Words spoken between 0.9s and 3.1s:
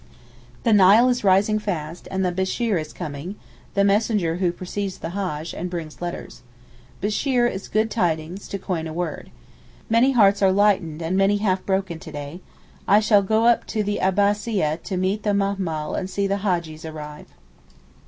is rising fast, and the Bisheer is